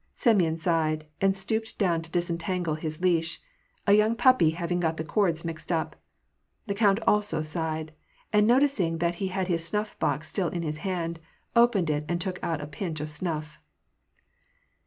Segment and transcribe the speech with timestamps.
[0.15, 3.39] Semyon sighed, and stooped down to disentangle his leash,
[3.85, 5.95] a young puppy having got the cords mixed up.
[6.65, 7.93] The count also sighed;
[8.33, 11.19] and, noticing that he had his snufF box still in his hand,
[11.55, 13.59] opened it and took out a pinch of snuff.